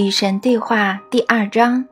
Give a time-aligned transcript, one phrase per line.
[0.00, 1.86] 与神对话第二章：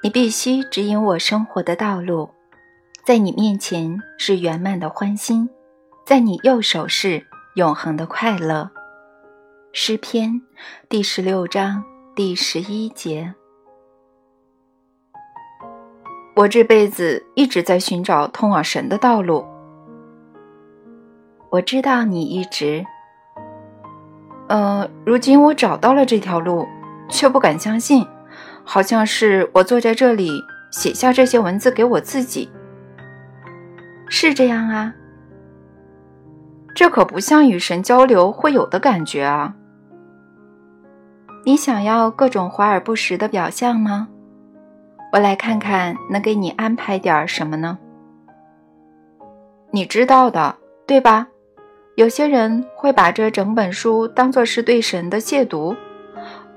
[0.00, 2.30] 你必须指引我生活的道路，
[3.04, 5.50] 在你面前是圆满的欢欣，
[6.04, 7.26] 在你右手是
[7.56, 8.70] 永恒的快乐。
[9.72, 10.40] 诗篇
[10.88, 11.82] 第十六章
[12.14, 13.34] 第十一节。
[16.36, 19.44] 我这辈子一直在寻找通往神的道路。
[21.50, 22.86] 我知道你一直。
[24.48, 26.66] 呃，如今我找到了这条路，
[27.08, 28.06] 却不敢相信，
[28.64, 30.30] 好像是我坐在这里
[30.70, 32.48] 写下这些文字给我自己。
[34.08, 34.94] 是这样啊，
[36.74, 39.54] 这可不像与神交流会有的感觉啊。
[41.44, 44.08] 你想要各种华而不实的表象吗？
[45.12, 47.78] 我来看看能给你安排点什么呢？
[49.70, 51.28] 你知道的，对吧？
[51.96, 55.74] 有些人会把这整本书当作是对神的亵渎。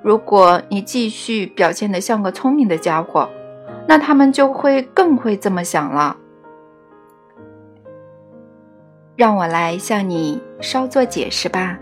[0.03, 3.29] 如果你继续表现得像个聪明的家伙，
[3.87, 6.17] 那他们就会更会这么想了。
[9.15, 11.79] 让我来向你稍作解释吧。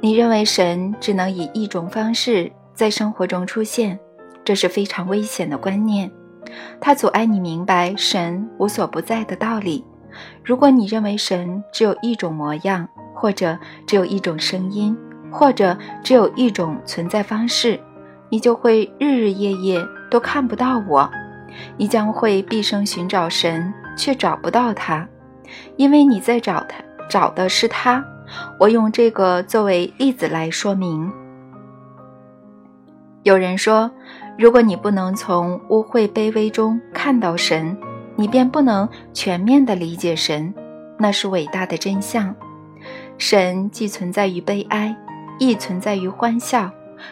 [0.00, 3.98] 你认为神只能以一种方式在生活中出现，
[4.44, 6.08] 这是非常危险的观念，
[6.80, 9.84] 它阻碍你明白神无所不在的道理。
[10.44, 14.96] 如果你认为神只有一种模样，或者只有一种声音，
[15.30, 17.80] 或者只有一种存在方式，
[18.28, 21.10] 你就会日日夜夜都看不到我。
[21.76, 25.06] 你将会毕生寻找神，却找不到他，
[25.76, 28.04] 因为你在找他，找的是他。
[28.58, 31.12] 我用这个作为例子来说明。
[33.22, 33.90] 有人说，
[34.36, 37.76] 如果你不能从污秽卑微中看到神，
[38.16, 40.52] 你便不能全面地理解神，
[40.98, 42.34] 那是伟大的真相。
[43.18, 44.96] 神既存在于悲哀，
[45.38, 46.70] 亦存在于欢笑；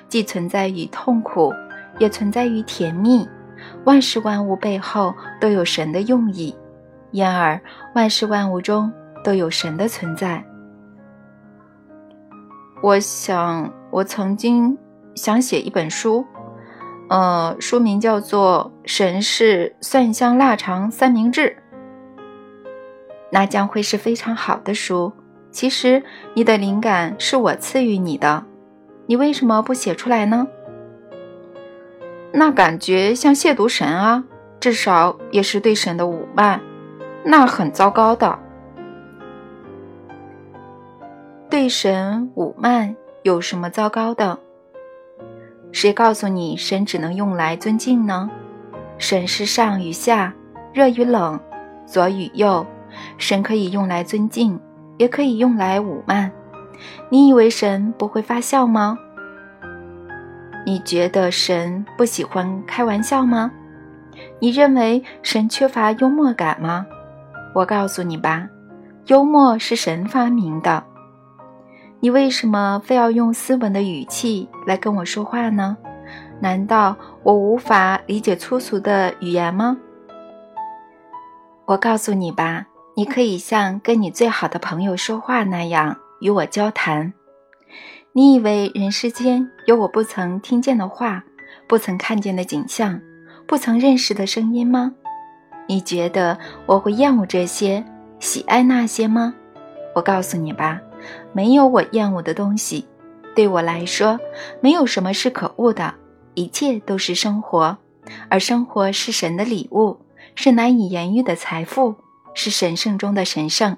[0.08, 1.52] 既存在于痛苦，
[1.98, 3.28] 也存在于甜蜜。
[3.84, 6.54] 万事万物背后都有神的用意，
[7.12, 7.60] 因而
[7.94, 10.44] 万事万物中都有神的存在。
[12.82, 14.76] 我想，我曾经
[15.14, 16.24] 想写一本书。
[17.12, 21.42] 呃，书名叫做《神是蒜香腊肠三明治》，
[23.30, 25.12] 那将会是非常好的书。
[25.50, 26.02] 其实
[26.32, 28.46] 你的灵感是我赐予你的，
[29.04, 30.48] 你为什么不写出来呢？
[32.32, 34.24] 那感觉像亵渎神啊，
[34.58, 36.62] 至少也是对神的侮慢，
[37.26, 38.38] 那很糟糕的。
[41.50, 44.38] 对神侮慢有什么糟糕的？
[45.72, 48.30] 谁告诉你神只能用来尊敬呢？
[48.98, 50.32] 神是上与下，
[50.72, 51.40] 热与冷，
[51.86, 52.64] 左与右。
[53.16, 54.60] 神可以用来尊敬，
[54.98, 56.30] 也可以用来侮慢。
[57.08, 58.98] 你以为神不会发笑吗？
[60.66, 63.50] 你觉得神不喜欢开玩笑吗？
[64.38, 66.86] 你认为神缺乏幽默感吗？
[67.54, 68.46] 我告诉你吧，
[69.06, 70.84] 幽默是神发明的。
[72.04, 75.76] 你为什么非要用斯文的语气来跟我说话呢？
[76.40, 79.78] 难道我无法理解粗俗的语言吗？
[81.64, 87.12] 我告诉你吧，你可以像跟你最好的朋友说话那样与我交谈。
[88.10, 91.22] 你以为人世间有我不曾听见的话，
[91.68, 93.00] 不曾看见的景象，
[93.46, 94.92] 不曾认识的声音吗？
[95.68, 96.36] 你觉得
[96.66, 97.84] 我会厌恶这些，
[98.18, 99.32] 喜爱那些吗？
[99.94, 100.80] 我告诉你吧。
[101.32, 102.86] 没有我厌恶的东西，
[103.34, 104.18] 对我来说，
[104.60, 105.94] 没有什么是可恶的，
[106.34, 107.78] 一切都是生活，
[108.28, 109.98] 而生活是神的礼物，
[110.34, 111.96] 是难以言喻的财富，
[112.34, 113.76] 是神圣中的神圣。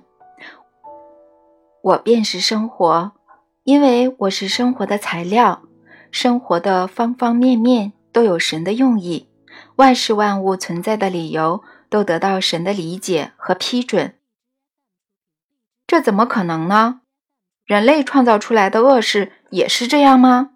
[1.83, 3.12] 我便是生活，
[3.65, 5.62] 因为我是生活的材料，
[6.11, 9.29] 生活的方方面面都有神的用意，
[9.77, 14.15] 万事万物存在的理由都得到神的理解和批准。
[15.87, 17.03] 这怎么可能呢？
[17.66, 20.50] 人类创造出来的恶事也是这样吗？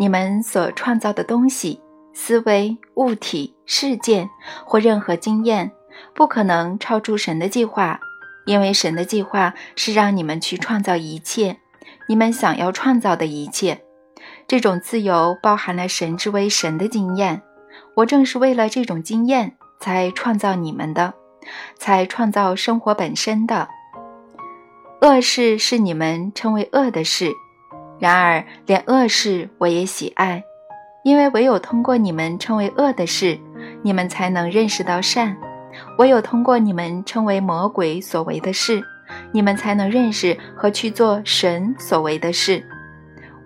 [0.00, 1.80] 你们所创造的东西、
[2.12, 4.28] 思维、物体、事件
[4.64, 5.70] 或任何经验，
[6.12, 8.00] 不可能超出神的计划，
[8.46, 11.58] 因为神的计划是让你们去创造一切
[12.08, 13.84] 你们想要创造的一切。
[14.48, 17.42] 这种自由包含了神之为神的经验。
[17.94, 21.14] 我正是为了这种经验才创造你们的，
[21.76, 23.68] 才创造生活本身的。
[25.00, 27.32] 恶事是你们称为恶的事，
[28.00, 30.42] 然而连恶事我也喜爱，
[31.04, 33.38] 因为唯有通过你们称为恶的事，
[33.82, 35.36] 你们才能认识到善；
[35.98, 38.82] 唯有通过你们称为魔鬼所为的事，
[39.30, 42.60] 你们才能认识和去做神所为的事。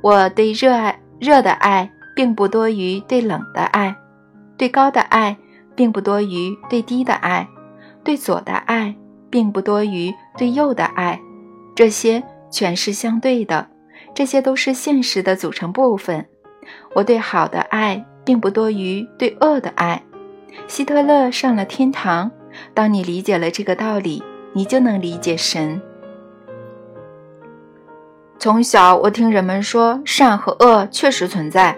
[0.00, 3.94] 我对热爱热的爱，并不多于对冷的爱；
[4.56, 5.36] 对高的爱，
[5.76, 7.46] 并不多于对低的爱；
[8.02, 8.96] 对左的爱，
[9.28, 11.20] 并不多于对右的爱。
[11.82, 13.66] 这些全是相对的，
[14.14, 16.24] 这些都是现实的组成部分。
[16.94, 20.00] 我对好的爱，并不多于对恶的爱。
[20.68, 22.30] 希特勒上了天堂。
[22.72, 25.82] 当你理解了这个道理，你就能理解神。
[28.38, 31.76] 从小我听人们说，善和恶确实存在，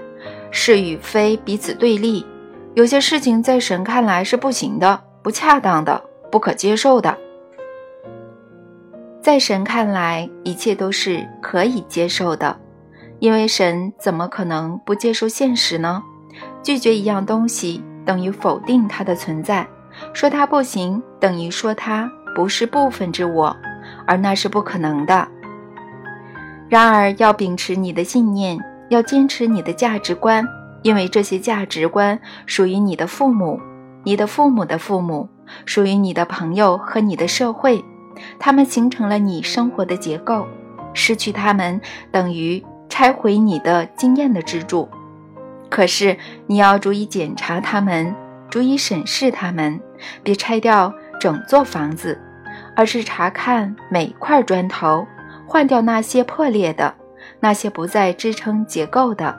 [0.50, 2.26] 是与非彼此对立。
[2.74, 5.98] 有些事情在神看来是不行的、不恰当的、
[6.30, 7.16] 不可接受的，
[9.24, 12.54] 在神看来，一切都是可以接受的，
[13.20, 16.02] 因为神怎么可能不接受现实呢？
[16.62, 19.66] 拒绝一样东西，等于否定它的存在。
[20.12, 22.06] 说它不行，等于说它
[22.36, 23.56] 不是部分之我，
[24.06, 25.26] 而那是不可能的。
[26.68, 28.58] 然而，要秉持你的信念，
[28.90, 30.46] 要坚持你的价值观，
[30.82, 33.58] 因为这些价值观属于你的父母，
[34.02, 35.26] 你的父母的父母，
[35.64, 37.82] 属于你的朋友和你的社会，
[38.38, 40.46] 他们形成了你生活的结构。
[40.92, 41.80] 失去他们，
[42.10, 44.88] 等于拆毁你的经验的支柱。
[45.68, 46.16] 可是，
[46.46, 48.14] 你要逐一检查他们。
[48.50, 49.80] 逐一审视它们，
[50.22, 52.16] 别拆掉整座房子，
[52.76, 55.04] 而是查看每块砖头，
[55.44, 56.94] 换掉那些破裂的，
[57.40, 59.36] 那些不再支撑结构的。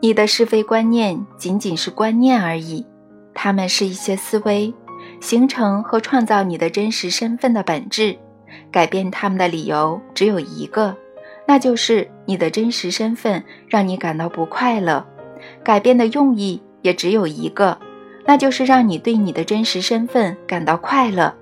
[0.00, 2.84] 你的是非观念仅仅是观念而已，
[3.32, 4.74] 它们是一些思维，
[5.20, 8.16] 形成和创造你的真实身份的本质。
[8.70, 10.96] 改变他们的理由只有一个，
[11.46, 15.06] 那就是你的真实身份让你感到不快乐。
[15.62, 16.62] 改变的用意。
[16.80, 17.76] 也只有一个，
[18.24, 21.34] 那就是让你对你的真实身份感到快乐。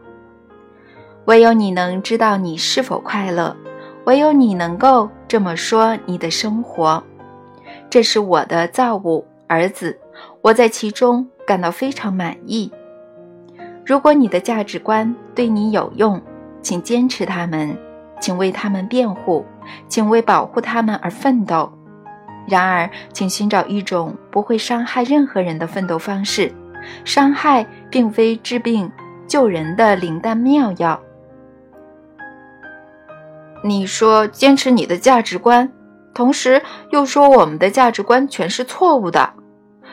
[1.27, 3.55] 唯有你能知道你是否快乐，
[4.07, 7.05] 唯有你能够这么说你的生活。
[7.91, 10.01] 这是我的造物，儿子，
[10.41, 12.73] 我在其中感到非常满意。
[13.87, 16.21] 如果你的价值观对你有用，
[16.61, 17.79] 请坚持他们，
[18.21, 19.47] 请为他们辩护，
[19.87, 21.73] 请为保护他们而奋斗。
[22.49, 26.53] 然而，请寻找一种不会伤害任何人的奋斗方式。
[27.05, 28.91] 伤害并非治病
[29.29, 31.01] 救人的灵丹妙药。
[33.63, 35.71] 你说坚持你的价值观，
[36.13, 36.61] 同时
[36.91, 39.33] 又说我们的价值观全是错误的，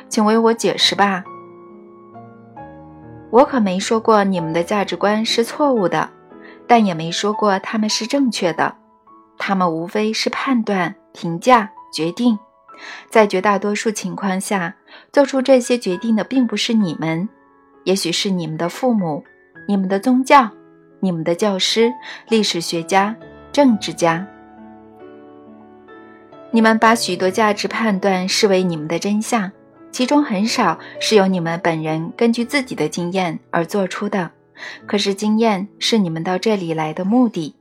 [0.10, 1.24] 请为我解释吧。
[3.34, 6.08] 我可没说过你们的价值观是错误的，
[6.68, 8.76] 但也没说过他们是正确的。
[9.40, 11.72] 他们无非是判断、评价。
[11.92, 12.38] 决定，
[13.10, 14.76] 在绝大多数情况下，
[15.12, 17.30] 做出这些决定的并不是你们，
[17.84, 19.24] 也许是你们的父母、
[19.68, 20.50] 你们的宗教、
[21.00, 21.92] 你们的教师、
[22.30, 23.16] 历史学家、
[23.52, 24.26] 政治家。
[26.50, 29.52] 你们把许多价值判断视为你们的真相，
[29.94, 34.32] 其中很少是由你们本人根据自己的经验而做出的。
[34.86, 37.56] 可是，经验是你们到这里来的目的，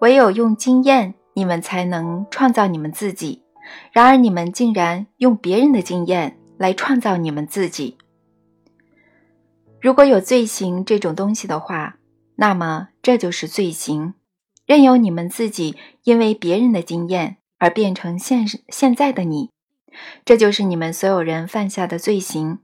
[0.00, 1.14] 唯有用经验。
[1.32, 3.44] 你们才能创造你们自己，
[3.92, 7.96] 然而你们竟然用别人的经验来创造你们自己。
[9.80, 11.96] 如果有罪行这种东西的话，
[12.34, 14.14] 那么这就是罪行，
[14.66, 19.50] 任由你们自己因为别人的经验而变成现现在的你，
[20.24, 22.58] 这就是你们所有人犯下的罪行。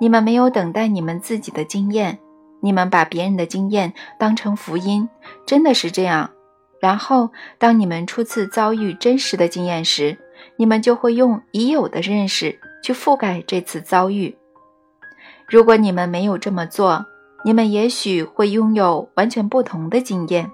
[0.00, 2.18] 你们没有等待你们自己的经验，
[2.62, 5.08] 你们把别人的经验当成福音，
[5.44, 6.30] 真的是这样。
[6.80, 10.16] 然后，当你们初次遭遇真实的经验时，
[10.56, 14.36] 你们就会用已有的认识去覆盖这次遭遇。
[15.48, 17.06] 如果你们没有这么做，
[17.44, 20.50] 你们也许会拥有完全不同的经验。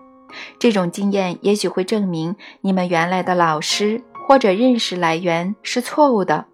[0.58, 6.46] 这种经验也许会证明你们原来的老师或者认识来源是错误的。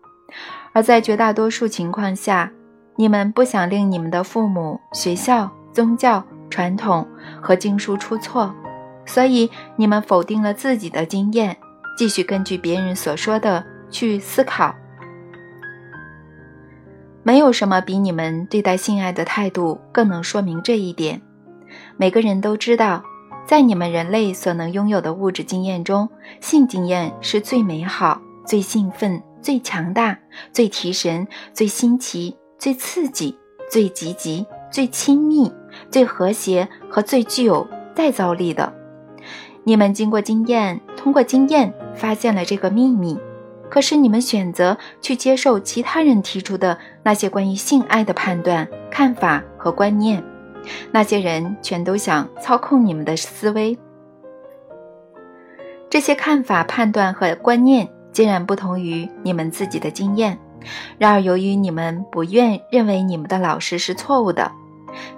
[0.73, 2.51] 而在绝大多数情况下，
[2.97, 6.21] 你们不想令你们的父母、学校、宗教、
[6.51, 7.07] 传统
[7.41, 8.53] 和经书出错。
[9.07, 11.57] 所以，你们否定了自己的经验，
[11.97, 14.75] 继续根据别人所说的去思考。
[17.23, 21.23] 没有什么比你们对待性爱的态度更能说明这一点。
[21.97, 23.05] 每个人都知道，
[23.49, 26.07] 在你们人类所能拥有的物质经验中，
[26.39, 30.19] 性经验是最美好、最兴奋、最强大、
[30.53, 33.35] 最提神、最新奇、最刺激、
[33.71, 35.51] 最积极、最亲密、
[35.91, 38.71] 最和谐和最具有再造力的。
[39.65, 43.19] 你们经过经验，通过经验发现了这个秘密，
[43.71, 50.23] 可是你们选择去接受其他人提出的那些关于性爱的判断、看法和观念，
[50.91, 53.79] 那些人全都想操控你们的思维。
[55.91, 60.39] 这些看法、判断和观念截然不同于你们自己的经验。
[60.99, 64.51] 然而，由于你们不愿认为你们的老师是错误的，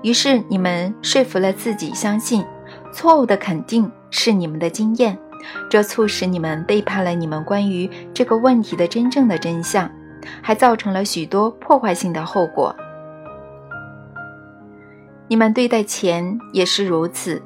[0.02, 2.45] 于是你们说服了自己，相信
[2.92, 5.19] 错误的肯定是你们的经验。
[5.71, 9.90] 这促使你们背叛了你们关于这个问题的真正的真相，
[10.42, 12.76] 还造成了许多破坏性的后果。
[15.30, 17.40] 你们对待钱也是如此。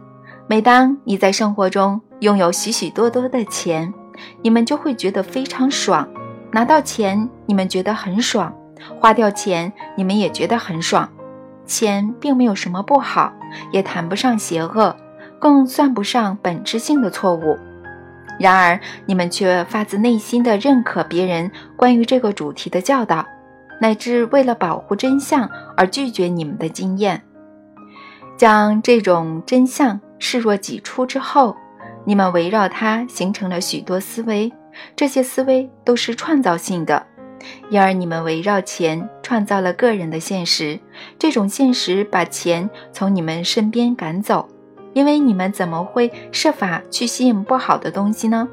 [0.47, 3.93] 每当你在生活中拥有许许多多的钱，
[4.41, 6.09] 你们就会觉得非常爽。
[6.51, 8.51] 拿到钱，你们觉得很爽；
[8.99, 11.07] 花掉钱，你们也觉得很爽。
[11.67, 13.31] 钱并没有什么不好，
[13.71, 14.97] 也谈不上邪恶，
[15.39, 17.59] 更算不上本质性的错误。
[18.41, 23.27] 然而，你们却发自内心的认可别人关于这个主题的教导，
[23.79, 27.23] 乃至为了保护真相而拒绝你们的经验，
[28.37, 31.57] 将这种真相视若己出之后，
[32.05, 34.53] 你们围绕它形成了许多思维，
[34.97, 37.07] 这些思维都是创造性的，
[37.71, 40.79] 因而你们围绕钱创造了个人的现实，
[41.19, 44.49] 这种现实把钱从你们身边赶走。
[44.93, 48.49] 因为你们怎么会设法去吸引不好的东西呢？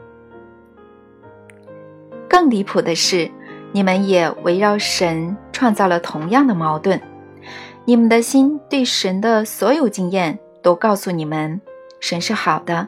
[2.27, 3.29] 更离谱的是，
[3.71, 6.99] 你们也围绕神创造了同样的矛盾。
[7.85, 11.59] 你们的心对神的所有经验都告诉你们，
[11.99, 12.85] 神是好的；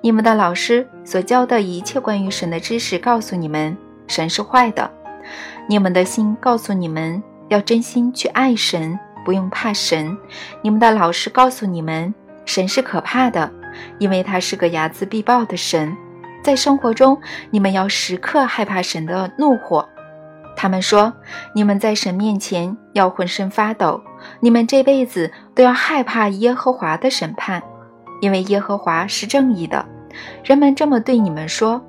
[0.00, 3.76] 你们的老师所教的一切关于神的知识告诉你们，
[4.08, 4.90] 神是坏的。
[5.68, 10.16] 你们的心告诉你们要真心去爱神，不用怕神；
[10.60, 12.12] 你们的老师告诉你们。
[12.44, 13.48] 神是可怕的，
[13.98, 15.96] 因为他是个睚眦必报的神。
[16.42, 17.16] 在生活中，
[17.52, 19.88] 你们要时刻害怕神的怒火。
[20.56, 21.12] 他们说，
[21.54, 24.02] 你们在神面前要浑身发抖，
[24.40, 27.62] 你们这辈子都要害怕耶和华的审判，
[28.20, 29.84] 因为耶和华是正义的。
[30.44, 31.84] 人们这么对你们说。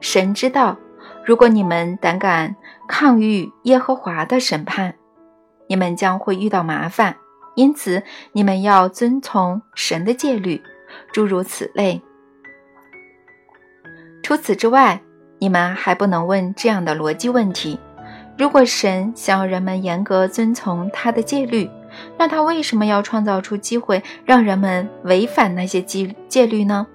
[0.00, 0.76] 神知道，
[1.24, 2.56] 如果你们胆敢
[2.88, 4.94] 抗拒耶和华的审判，
[5.68, 7.16] 你们将会遇到麻烦。
[7.54, 10.62] 因此，你们要遵从神的戒律，
[11.12, 12.00] 诸如此类。
[14.22, 15.02] 除此之外，
[15.38, 17.78] 你们还不能问这样的逻辑问题：
[18.40, 21.68] 如果神想要人们严格遵从他的戒律，
[22.16, 26.86] 那他为什么要创造出机会让人们违反那些戒戒律呢？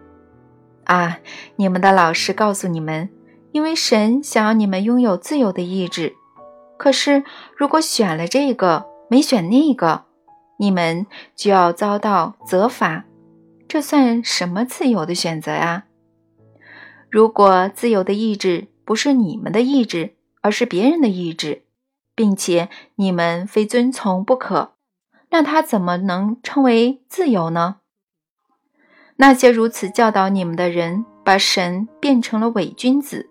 [0.86, 1.20] 啊，
[1.56, 3.08] 你们的老师告诉你们，
[3.52, 6.16] 因为神想要你们拥有自由的意志。
[6.78, 7.24] 可是，
[7.56, 10.06] 如果选了这个，没选那个，
[10.58, 13.06] 你们就要遭到责罚，
[13.68, 15.84] 这算什么自由的选择呀？
[17.12, 21.64] 如果自由的意志不是你们的意志，而是别人的意志，
[22.14, 24.74] 并且你们非遵从不可，
[25.32, 27.78] 那他怎么能称为自由呢？
[29.16, 33.28] 那些如此教导你们的人，把神变成了伪君子。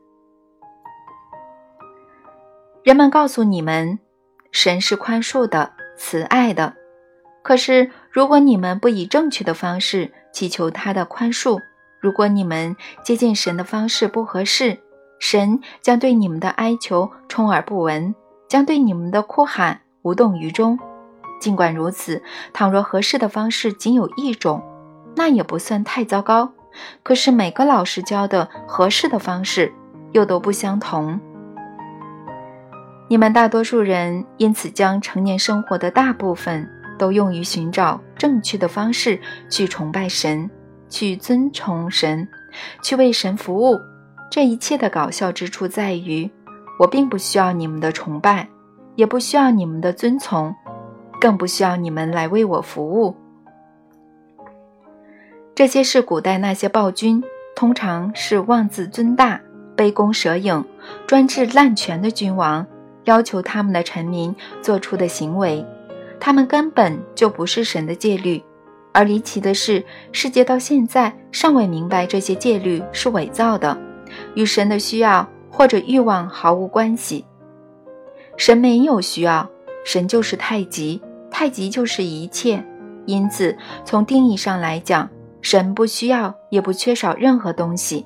[2.82, 4.00] 人们告诉你们，
[4.50, 6.74] 神是宽恕的、慈爱的。
[7.44, 11.60] 可是，如果你们不以正确的方式祈求他的宽恕，
[12.00, 14.80] 如果你们接近神的方式不合适，
[15.18, 18.14] 神将对你们的哀求充耳不闻，
[18.48, 20.78] 将对你们的哭喊无动于衷。
[21.40, 24.62] 尽管如此，倘若合适的方式仅有一种，
[25.16, 26.52] 那也不算太糟糕。
[27.02, 29.72] 可是每个老师教的合适的方式
[30.12, 31.20] 又都不相同。
[33.08, 36.68] 你们大多数人因此将成年生活的大部分。
[36.96, 40.48] 都用于寻找正确的方式去崇拜神，
[40.88, 42.28] 去尊崇神，
[42.84, 43.76] 去为神服务。
[44.34, 46.28] 这一切的搞笑之处在于，
[46.80, 48.48] 我并不需要你们的崇拜，
[48.96, 50.52] 也不需要你们的遵从，
[51.20, 53.14] 更不需要你们来为我服务。
[55.54, 57.22] 这些是古代那些暴君，
[57.54, 59.40] 通常是妄自尊大、
[59.76, 60.64] 杯弓蛇影、
[61.06, 62.66] 专制滥权的君王，
[63.04, 65.64] 要求他们的臣民做出的行为。
[66.18, 68.42] 他们根本就不是神的戒律，
[68.92, 73.78] 而离奇的是，世界到现在尚未明白这些戒律是伪造的，
[74.34, 77.24] 与神的需要或者欲望毫无关系。
[78.36, 79.48] 神没有需要，
[79.84, 82.64] 神就是太极，太极就是一切。
[83.06, 85.08] 因此，从定义上来讲，
[85.42, 88.04] 神不需要也不缺少任何东西。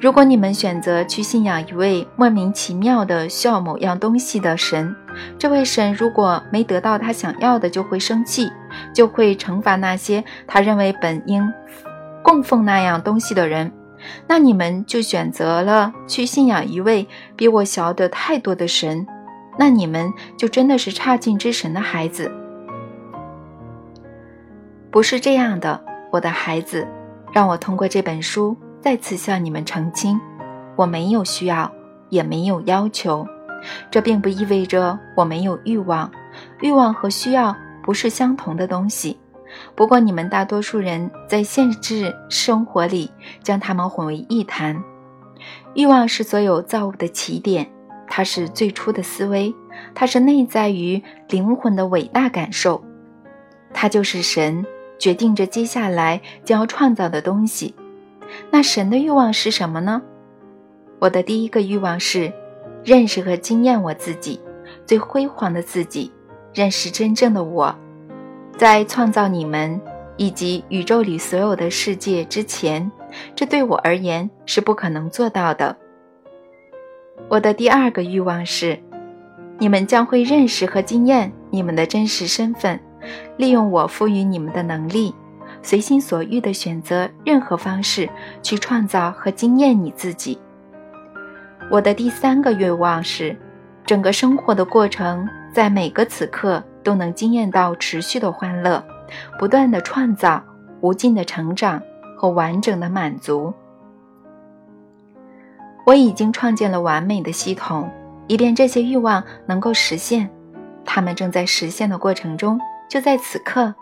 [0.00, 4.96] 如果你们选择去信仰一位莫名其妙的需要某样东西的神，
[5.38, 8.50] 这位神如果没得到他想要的，就会生气，
[8.94, 11.46] 就会惩罚那些他认为本应
[12.22, 13.70] 供奉那样东西的人。
[14.26, 19.06] 那你们就选择了去信仰一位比我小得太多的神，
[19.58, 22.30] 那你们就真的是差劲之神的孩子。
[24.90, 26.86] 不是这样的，我的孩子，
[27.32, 28.56] 让我通过这本书。
[28.80, 30.18] 再次向你们澄清：
[30.74, 31.70] 我没有需要，
[32.08, 33.26] 也没有要求。
[33.90, 36.10] 这并不意味着我没有欲望，
[36.60, 39.20] 欲望和需要不是相同的东西。
[39.74, 43.10] 不过，你们大多数人在现实生活里
[43.42, 44.82] 将它们混为一谈。
[45.74, 47.70] 欲望是所有造物的起点，
[48.06, 49.54] 它是最初的思维，
[49.94, 52.84] 它是内在于灵魂的伟大感受，
[53.72, 54.66] 它就是神
[54.98, 57.74] 决定着接下来将要创造的东西。
[58.50, 60.02] 那神的欲望是什么呢？
[60.98, 62.32] 我的第一个欲望是
[62.84, 64.40] 认识和经验我自己
[64.86, 66.12] 最辉煌的自己，
[66.52, 67.74] 认识真正的我。
[68.56, 69.80] 在创造你们
[70.16, 72.90] 以及宇宙里所有的世界之前，
[73.34, 75.76] 这对我而言是不可能做到的。
[77.28, 78.78] 我的第二个欲望是，
[79.58, 82.78] 你们将会认识和经验你们的真实身份，
[83.36, 85.14] 利用我赋予你们的能力，
[85.62, 88.08] 随心所欲地选择任何方式
[88.42, 90.38] 去创造和经验你自己。
[91.70, 93.34] 我的第三个愿望是，
[93.86, 96.62] 整个生活的过程，在每个此刻。
[96.82, 98.84] 都能惊艳到持续的欢乐，
[99.38, 100.42] 不断的创造，
[100.80, 101.82] 无尽的成长
[102.16, 103.52] 和完整的满足。
[105.86, 107.90] 我已经创建了完美的系统，
[108.28, 110.30] 以便这些欲望能够实现。
[110.84, 113.74] 他们正在实现的过程中，就在此刻。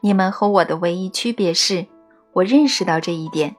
[0.00, 1.86] 你们和我的唯一区别是，
[2.32, 3.56] 我认识到这一点。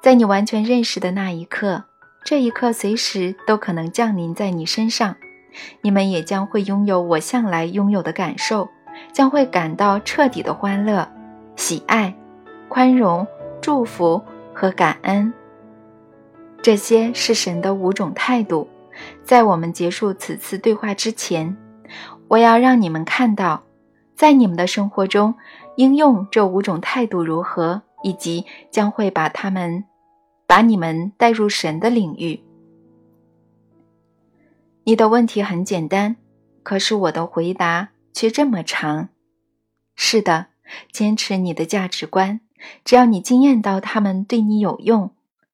[0.00, 1.84] 在你完全认识的那一刻，
[2.24, 5.16] 这一刻随时都可能降临在你身上。
[5.80, 8.68] 你们也将会拥有我向来拥有的感受，
[9.12, 11.08] 将会感到彻底的欢乐、
[11.56, 12.14] 喜爱、
[12.68, 13.26] 宽容、
[13.60, 14.22] 祝福
[14.54, 15.32] 和感恩。
[16.62, 18.68] 这些是神的五种态度。
[19.24, 21.56] 在我们结束此次对话之前，
[22.28, 23.62] 我要让你们看到，
[24.14, 25.34] 在你们的生活中
[25.76, 29.84] 应用这五种态度如何，以及将会把他们
[30.46, 32.40] 把你们带入神的领域。
[34.84, 36.16] 你的问题很简单，
[36.64, 39.10] 可是我的回答却这么长。
[39.94, 40.46] 是的，
[40.90, 42.40] 坚持你的价值观，
[42.84, 45.10] 只要你惊艳到他们对你有用。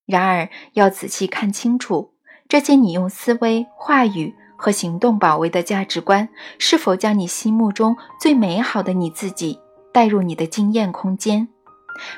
[0.07, 2.15] 然而，要仔细看清楚，
[2.49, 9.61] 这些你用思维、话语和行动保卫的价值观，是否将你心目中最美好的你自己
[9.93, 11.47] 带入你的经验空间。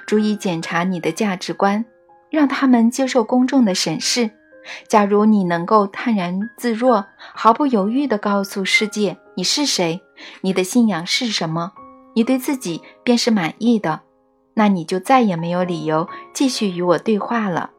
[0.07, 1.85] 注意检查你的价值观，
[2.31, 4.31] 让他们接受公众的审视。
[4.89, 10.01] 假如你能够泰然自若、毫不犹豫地告诉世界你是谁，
[10.43, 11.73] 你的信仰是什么，
[12.15, 14.01] 你对自己便是满意的，
[14.55, 17.71] 那你就再也没有理由继续与我对话了，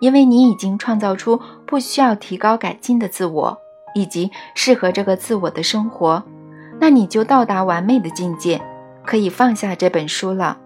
[0.00, 3.58] 因为你已经创造出不需要提高改进的自我，
[3.94, 6.22] 以及适合这个自我的生活，
[6.80, 8.60] 那你就到达完美的境界，
[9.04, 10.58] 可以放下这本书了。